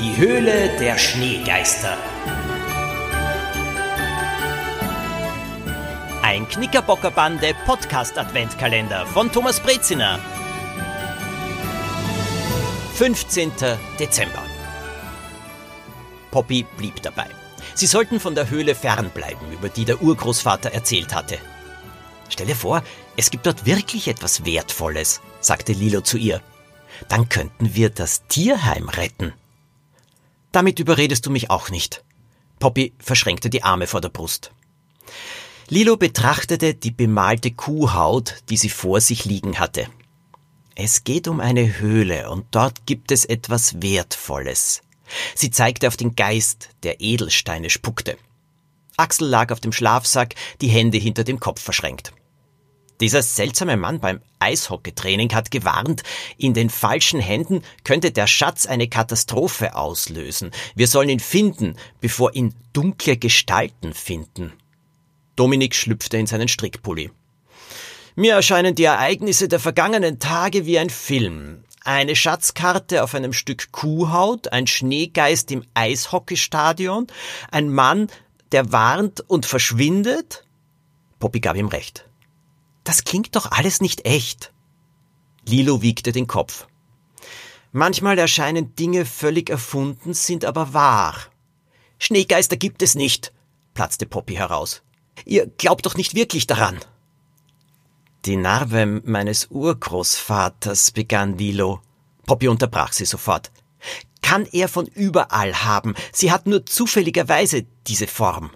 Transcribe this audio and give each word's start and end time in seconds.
Die 0.00 0.16
Höhle 0.16 0.76
der 0.80 0.98
Schneegeister. 0.98 1.96
Ein 6.20 6.48
Knickerbockerbande 6.48 7.54
Podcast 7.64 8.18
Adventkalender 8.18 9.06
von 9.06 9.30
Thomas 9.30 9.60
Breziner. 9.60 10.18
15. 12.94 13.52
Dezember. 14.00 14.42
Poppy 16.32 16.66
blieb 16.76 17.00
dabei. 17.02 17.28
Sie 17.74 17.86
sollten 17.86 18.18
von 18.18 18.34
der 18.34 18.50
Höhle 18.50 18.74
fernbleiben, 18.74 19.52
über 19.52 19.68
die 19.68 19.84
der 19.84 20.02
Urgroßvater 20.02 20.72
erzählt 20.72 21.14
hatte. 21.14 21.38
Stell 22.28 22.46
dir 22.46 22.56
vor, 22.56 22.82
es 23.16 23.30
gibt 23.30 23.46
dort 23.46 23.64
wirklich 23.64 24.08
etwas 24.08 24.44
Wertvolles, 24.44 25.20
sagte 25.40 25.72
Lilo 25.72 26.00
zu 26.00 26.18
ihr. 26.18 26.40
Dann 27.08 27.28
könnten 27.28 27.76
wir 27.76 27.90
das 27.90 28.26
Tierheim 28.26 28.88
retten. 28.88 29.34
Damit 30.54 30.78
überredest 30.78 31.26
du 31.26 31.30
mich 31.30 31.50
auch 31.50 31.68
nicht. 31.68 32.04
Poppy 32.60 32.92
verschränkte 33.00 33.50
die 33.50 33.64
Arme 33.64 33.88
vor 33.88 34.00
der 34.00 34.08
Brust. 34.08 34.52
Lilo 35.68 35.96
betrachtete 35.96 36.74
die 36.74 36.92
bemalte 36.92 37.50
Kuhhaut, 37.50 38.36
die 38.50 38.56
sie 38.56 38.68
vor 38.68 39.00
sich 39.00 39.24
liegen 39.24 39.58
hatte. 39.58 39.88
Es 40.76 41.02
geht 41.02 41.26
um 41.26 41.40
eine 41.40 41.80
Höhle 41.80 42.30
und 42.30 42.46
dort 42.52 42.86
gibt 42.86 43.10
es 43.10 43.24
etwas 43.24 43.82
Wertvolles. 43.82 44.82
Sie 45.34 45.50
zeigte 45.50 45.88
auf 45.88 45.96
den 45.96 46.14
Geist, 46.14 46.68
der 46.84 47.00
Edelsteine 47.00 47.68
spuckte. 47.68 48.16
Axel 48.96 49.26
lag 49.26 49.50
auf 49.50 49.58
dem 49.58 49.72
Schlafsack, 49.72 50.36
die 50.60 50.68
Hände 50.68 50.98
hinter 50.98 51.24
dem 51.24 51.40
Kopf 51.40 51.60
verschränkt. 51.60 52.12
Dieser 53.00 53.22
seltsame 53.22 53.76
Mann 53.76 53.98
beim 53.98 54.20
Eishockeytraining 54.38 55.34
hat 55.34 55.50
gewarnt, 55.50 56.02
in 56.36 56.54
den 56.54 56.70
falschen 56.70 57.20
Händen 57.20 57.62
könnte 57.82 58.12
der 58.12 58.26
Schatz 58.26 58.66
eine 58.66 58.88
Katastrophe 58.88 59.74
auslösen. 59.74 60.52
Wir 60.76 60.86
sollen 60.86 61.08
ihn 61.08 61.20
finden, 61.20 61.76
bevor 62.00 62.34
ihn 62.34 62.54
dunkle 62.72 63.16
Gestalten 63.16 63.94
finden. 63.94 64.52
Dominik 65.34 65.74
schlüpfte 65.74 66.16
in 66.18 66.26
seinen 66.26 66.48
Strickpulli. 66.48 67.10
Mir 68.14 68.34
erscheinen 68.34 68.76
die 68.76 68.84
Ereignisse 68.84 69.48
der 69.48 69.58
vergangenen 69.58 70.20
Tage 70.20 70.66
wie 70.66 70.78
ein 70.78 70.90
Film. 70.90 71.64
Eine 71.82 72.14
Schatzkarte 72.14 73.02
auf 73.02 73.14
einem 73.14 73.32
Stück 73.32 73.72
Kuhhaut, 73.72 74.52
ein 74.52 74.68
Schneegeist 74.68 75.50
im 75.50 75.64
Eishockeystadion, 75.74 77.08
ein 77.50 77.70
Mann, 77.70 78.06
der 78.52 78.70
warnt 78.70 79.20
und 79.28 79.46
verschwindet? 79.46 80.44
Poppy 81.18 81.40
gab 81.40 81.56
ihm 81.56 81.66
recht. 81.66 82.06
Das 82.84 83.04
klingt 83.04 83.34
doch 83.34 83.50
alles 83.50 83.80
nicht 83.80 84.06
echt. 84.06 84.52
Lilo 85.46 85.82
wiegte 85.82 86.12
den 86.12 86.26
Kopf. 86.26 86.66
Manchmal 87.72 88.18
erscheinen 88.18 88.76
Dinge 88.76 89.04
völlig 89.04 89.50
erfunden, 89.50 90.14
sind 90.14 90.44
aber 90.44 90.74
wahr. 90.74 91.16
Schneegeister 91.98 92.56
gibt 92.56 92.82
es 92.82 92.94
nicht, 92.94 93.32
platzte 93.72 94.06
Poppy 94.06 94.34
heraus. 94.34 94.82
Ihr 95.24 95.46
glaubt 95.46 95.86
doch 95.86 95.96
nicht 95.96 96.14
wirklich 96.14 96.46
daran. 96.46 96.78
Die 98.26 98.36
Narbe 98.36 99.02
meines 99.04 99.48
Urgroßvaters, 99.50 100.92
begann 100.92 101.36
Lilo. 101.36 101.80
Poppy 102.26 102.48
unterbrach 102.48 102.92
sie 102.92 103.04
sofort. 103.04 103.50
Kann 104.22 104.46
er 104.46 104.68
von 104.68 104.86
überall 104.86 105.64
haben. 105.64 105.94
Sie 106.12 106.32
hat 106.32 106.46
nur 106.46 106.64
zufälligerweise 106.64 107.66
diese 107.86 108.06
Form. 108.06 108.50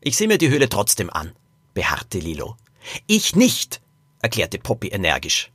Ich 0.00 0.16
sehe 0.16 0.28
mir 0.28 0.38
die 0.38 0.50
Höhle 0.50 0.68
trotzdem 0.68 1.10
an, 1.10 1.32
beharrte 1.74 2.18
Lilo. 2.18 2.56
Ich 3.06 3.36
nicht, 3.36 3.80
erklärte 4.22 4.58
Poppy 4.58 4.88
energisch. 4.88 5.50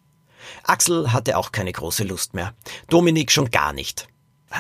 Axel 0.64 1.12
hatte 1.12 1.38
auch 1.38 1.52
keine 1.52 1.72
große 1.72 2.04
Lust 2.04 2.34
mehr. 2.34 2.54
Dominik 2.90 3.32
schon 3.32 3.52
gar 3.52 3.74
nicht. 3.74 4.08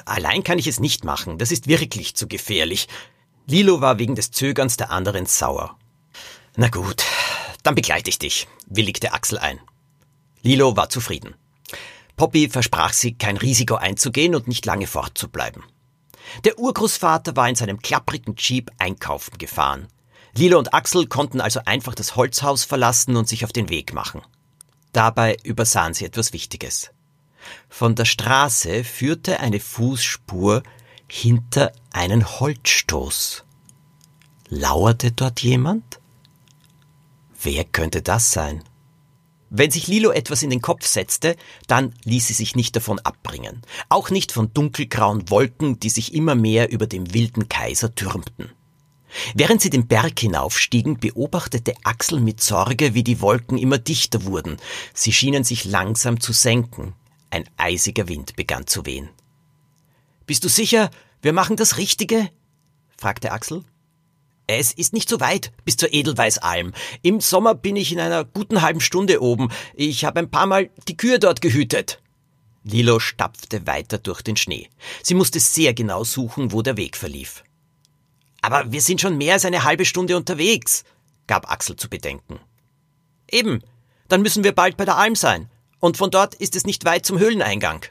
Allein 0.06 0.44
kann 0.44 0.60
ich 0.60 0.68
es 0.68 0.80
nicht 0.80 1.04
machen, 1.04 1.38
das 1.38 1.52
ist 1.52 1.68
wirklich 1.68 2.16
zu 2.16 2.28
gefährlich. 2.28 2.88
Lilo 3.46 3.82
war 3.82 4.00
wegen 4.00 4.16
des 4.16 4.32
Zögerns 4.32 4.78
der 4.78 4.92
anderen 4.92 5.26
sauer. 5.26 5.78
Na 6.56 6.70
gut, 6.70 7.04
dann 7.64 7.76
begleite 7.76 8.10
ich 8.10 8.20
dich, 8.20 8.48
willigte 8.68 9.14
Axel 9.14 9.38
ein. 9.38 9.60
Lilo 10.42 10.76
war 10.76 10.90
zufrieden. 10.90 11.36
Poppy 12.16 12.50
versprach 12.50 12.94
sie, 12.94 13.14
kein 13.14 13.38
Risiko 13.38 13.76
einzugehen 13.76 14.36
und 14.36 14.48
nicht 14.48 14.66
lange 14.66 14.88
fortzubleiben. 14.88 15.64
Der 16.44 16.58
Urgroßvater 16.58 17.36
war 17.36 17.48
in 17.50 17.56
seinem 17.56 17.82
klapprigen 17.82 18.36
Jeep 18.38 18.72
einkaufen 18.78 19.38
gefahren. 19.38 19.88
Lilo 20.38 20.60
und 20.60 20.74
Axel 20.74 21.08
konnten 21.08 21.40
also 21.40 21.62
einfach 21.66 21.96
das 21.96 22.18
Holzhaus 22.18 22.66
verlassen 22.66 23.16
und 23.16 23.28
sich 23.28 23.46
auf 23.46 23.54
den 23.54 23.70
Weg 23.70 23.94
machen. 23.94 24.22
Dabei 24.92 25.38
übersahen 25.44 25.94
sie 25.94 26.06
etwas 26.06 26.34
Wichtiges. 26.34 26.92
Von 27.70 27.96
der 27.96 28.06
Straße 28.06 28.84
führte 28.84 29.40
eine 29.40 29.60
Fußspur 29.60 30.64
hinter 31.08 31.72
einen 31.94 32.40
Holzstoß. 32.40 33.46
Lauerte 34.50 35.12
dort 35.12 35.42
jemand? 35.42 36.00
Wer 37.42 37.64
könnte 37.64 38.02
das 38.02 38.32
sein? 38.32 38.64
Wenn 39.50 39.72
sich 39.72 39.88
Lilo 39.88 40.12
etwas 40.12 40.44
in 40.44 40.50
den 40.50 40.62
Kopf 40.62 40.86
setzte, 40.86 41.38
dann 41.68 41.94
ließ 42.04 42.28
sie 42.28 42.34
sich 42.34 42.56
nicht 42.56 42.76
davon 42.76 43.00
abbringen. 43.00 43.62
Auch 43.88 44.10
nicht 44.10 44.32
von 44.32 44.54
dunkelgrauen 44.54 45.30
Wolken, 45.30 45.80
die 45.80 45.90
sich 45.90 46.14
immer 46.14 46.36
mehr 46.36 46.72
über 46.72 46.88
dem 46.88 47.14
wilden 47.14 47.48
Kaiser 47.48 47.94
türmten. 47.96 48.52
Während 49.34 49.62
sie 49.62 49.70
den 49.70 49.88
Berg 49.88 50.20
hinaufstiegen, 50.20 51.00
beobachtete 51.00 51.74
Axel 51.84 52.20
mit 52.20 52.42
Sorge, 52.42 52.94
wie 52.94 53.04
die 53.04 53.22
Wolken 53.22 53.58
immer 53.58 53.78
dichter 53.78 54.26
wurden. 54.26 54.58
Sie 54.94 55.14
schienen 55.14 55.44
sich 55.44 55.66
langsam 55.66 56.20
zu 56.20 56.34
senken. 56.34 56.94
Ein 57.30 57.50
eisiger 57.58 58.08
Wind 58.08 58.36
begann 58.36 58.68
zu 58.68 58.86
wehen. 58.86 59.10
Bist 60.26 60.44
du 60.44 60.50
sicher, 60.50 60.90
wir 61.22 61.34
machen 61.34 61.56
das 61.56 61.78
Richtige? 61.78 62.30
fragte 62.98 63.32
Axel. 63.32 63.64
Es 64.48 64.72
ist 64.72 64.94
nicht 64.94 65.10
so 65.10 65.20
weit 65.20 65.52
bis 65.66 65.76
zur 65.76 65.92
Edelweißalm. 65.92 66.74
Im 67.02 67.20
Sommer 67.20 67.56
bin 67.56 67.76
ich 67.76 67.92
in 67.92 68.00
einer 68.00 68.26
guten 68.26 68.62
halben 68.62 68.80
Stunde 68.80 69.22
oben. 69.22 69.50
Ich 69.74 70.06
habe 70.06 70.20
ein 70.20 70.30
paar 70.30 70.46
Mal 70.46 70.70
die 70.88 70.98
Kühe 70.98 71.18
dort 71.18 71.42
gehütet. 71.42 72.00
Lilo 72.64 73.00
stapfte 73.00 73.66
weiter 73.68 73.98
durch 73.98 74.22
den 74.22 74.38
Schnee. 74.38 74.70
Sie 75.04 75.14
musste 75.14 75.40
sehr 75.40 75.74
genau 75.74 76.04
suchen, 76.04 76.52
wo 76.52 76.62
der 76.62 76.78
Weg 76.78 76.98
verlief. 76.98 77.44
Aber 78.46 78.72
wir 78.72 78.82
sind 78.82 79.02
schon 79.02 79.18
mehr 79.18 79.34
als 79.34 79.46
eine 79.46 79.64
halbe 79.64 79.86
Stunde 79.86 80.16
unterwegs, 80.16 80.84
gab 81.26 81.50
Axel 81.50 81.78
zu 81.78 81.90
bedenken. 81.90 82.40
Eben, 83.32 83.64
dann 84.08 84.22
müssen 84.22 84.44
wir 84.44 84.52
bald 84.52 84.78
bei 84.78 84.86
der 84.86 84.98
Alm 84.98 85.16
sein, 85.16 85.50
und 85.80 85.98
von 85.98 86.12
dort 86.12 86.36
ist 86.36 86.56
es 86.56 86.64
nicht 86.64 86.86
weit 86.86 87.08
zum 87.08 87.18
Höhleneingang. 87.18 87.86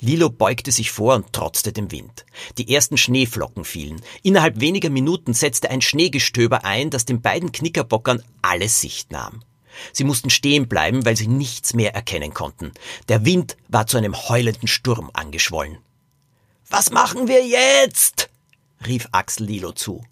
Lilo 0.00 0.28
beugte 0.28 0.72
sich 0.72 0.90
vor 0.90 1.14
und 1.14 1.32
trotzte 1.32 1.72
dem 1.72 1.92
Wind. 1.92 2.26
Die 2.58 2.74
ersten 2.74 2.96
Schneeflocken 2.96 3.64
fielen. 3.64 4.02
Innerhalb 4.24 4.58
weniger 4.58 4.90
Minuten 4.90 5.34
setzte 5.34 5.70
ein 5.70 5.82
Schneegestöber 5.82 6.64
ein, 6.64 6.90
das 6.90 7.04
den 7.04 7.20
beiden 7.20 7.52
Knickerbockern 7.52 8.24
alle 8.42 8.68
Sicht 8.68 9.12
nahm. 9.12 9.44
Sie 9.92 10.02
mussten 10.02 10.30
stehen 10.30 10.66
bleiben, 10.66 11.04
weil 11.04 11.16
sie 11.16 11.28
nichts 11.28 11.74
mehr 11.74 11.94
erkennen 11.94 12.34
konnten. 12.34 12.72
Der 13.08 13.24
Wind 13.24 13.56
war 13.68 13.86
zu 13.86 13.98
einem 13.98 14.16
heulenden 14.16 14.66
Sturm 14.66 15.10
angeschwollen. 15.12 15.78
Was 16.68 16.90
machen 16.90 17.28
wir 17.28 17.46
jetzt? 17.46 18.29
Rief 18.86 19.08
Axel 19.12 19.46
Lilo 19.46 19.72
zu. 19.72 20.04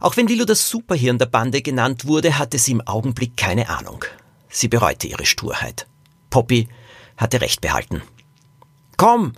Auch 0.00 0.16
wenn 0.16 0.26
Lilo 0.26 0.44
das 0.44 0.70
Superhirn 0.70 1.18
der 1.18 1.26
Bande 1.26 1.60
genannt 1.60 2.06
wurde, 2.06 2.38
hatte 2.38 2.58
sie 2.58 2.72
im 2.72 2.86
Augenblick 2.86 3.36
keine 3.36 3.68
Ahnung. 3.68 4.04
Sie 4.48 4.68
bereute 4.68 5.06
ihre 5.06 5.26
Sturheit. 5.26 5.86
Poppy 6.30 6.68
hatte 7.16 7.40
recht 7.40 7.60
behalten. 7.60 8.02
Komm! 8.96 9.34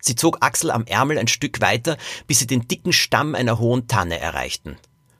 Sie 0.00 0.14
zog 0.14 0.38
Axel 0.40 0.70
am 0.70 0.86
Ärmel 0.86 1.18
ein 1.18 1.26
Stück 1.26 1.60
weiter, 1.60 1.96
bis 2.28 2.38
sie 2.38 2.46
den 2.46 2.68
dicken 2.68 2.92
Stamm 2.92 3.34
einer 3.34 3.58
hohen 3.58 3.88
Tanne 3.88 4.20
erreichten. 4.20 4.76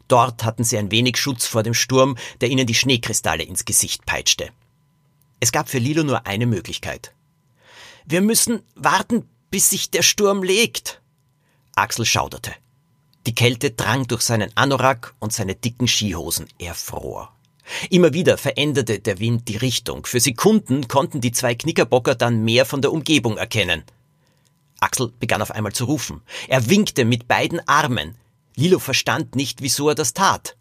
Dort 0.07 0.45
hatten 0.45 0.63
sie 0.63 0.79
ein 0.79 0.93
wenig 0.93 1.17
Schutz 1.17 1.47
vor 1.47 1.65
dem 1.65 1.75
Sturm, 1.75 2.17
der 2.41 2.51
ihnen 2.51 2.69
die 2.69 2.75
Schneekristalle 2.75 3.43
ins 3.43 3.65
Gesicht 3.65 4.07
peitschte. 4.07 4.51
Es 5.41 5.51
gab 5.51 5.69
für 5.69 5.79
Lilo 5.79 6.05
nur 6.05 6.27
eine 6.27 6.47
Möglichkeit. 6.47 7.13
Wir 8.05 8.21
müssen 8.21 8.63
warten, 8.77 9.29
bis 9.51 9.71
sich 9.71 9.91
der 9.91 10.03
Sturm 10.03 10.45
legt, 10.45 11.03
Axel 11.77 12.07
schauderte. 12.07 12.53
Die 13.27 13.35
Kälte 13.35 13.71
drang 13.71 14.07
durch 14.07 14.23
seinen 14.23 14.51
Anorak 14.57 15.15
und 15.19 15.35
seine 15.35 15.55
dicken 15.55 15.87
Skihosen. 15.87 16.49
Er 16.59 16.75
fror. 16.75 17.35
Immer 17.91 18.15
wieder 18.15 18.39
veränderte 18.39 18.99
der 18.99 19.19
Wind 19.19 19.47
die 19.49 19.59
Richtung. 19.59 20.07
Für 20.07 20.19
Sekunden 20.19 20.89
konnten 20.89 21.21
die 21.21 21.33
zwei 21.33 21.55
Knickerbocker 21.55 22.15
dann 22.15 22.45
mehr 22.45 22.65
von 22.65 22.81
der 22.81 22.93
Umgebung 22.93 23.37
erkennen. 23.37 23.85
Axel 24.81 25.13
begann 25.21 25.43
auf 25.43 25.51
einmal 25.51 25.73
zu 25.73 25.85
rufen. 25.85 26.23
Er 26.49 26.71
winkte 26.71 27.05
mit 27.05 27.29
beiden 27.29 27.61
Armen. 27.69 28.17
Lilo 28.55 28.79
verstand 28.79 29.37
nicht, 29.37 29.61
wieso 29.61 29.91
er 29.91 29.95
das 29.95 30.15
tat. 30.15 30.57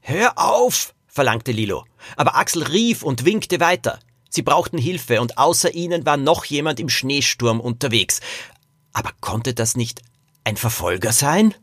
Hör 0.00 0.38
auf! 0.38 0.94
verlangte 1.08 1.50
Lilo. 1.50 1.84
Aber 2.16 2.36
Axel 2.36 2.62
rief 2.62 3.02
und 3.02 3.24
winkte 3.24 3.58
weiter. 3.58 3.98
Sie 4.28 4.42
brauchten 4.42 4.78
Hilfe 4.78 5.20
und 5.20 5.36
außer 5.36 5.74
ihnen 5.74 6.06
war 6.06 6.16
noch 6.16 6.44
jemand 6.44 6.78
im 6.78 6.88
Schneesturm 6.88 7.60
unterwegs. 7.60 8.20
Aber 8.92 9.10
konnte 9.20 9.52
das 9.52 9.76
nicht 9.76 10.02
ein 10.44 10.56
Verfolger 10.56 11.12
sein? 11.12 11.54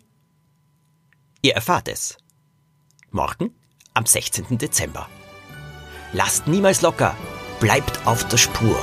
Ihr 1.42 1.54
erfahrt 1.54 1.88
es. 1.88 2.18
Morgen 3.12 3.56
am 3.94 4.06
16. 4.06 4.58
Dezember. 4.58 5.08
Lasst 6.14 6.48
niemals 6.48 6.82
locker, 6.82 7.16
bleibt 7.60 8.06
auf 8.06 8.28
der 8.28 8.38
Spur. 8.38 8.78